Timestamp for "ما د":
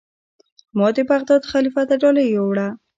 0.77-0.97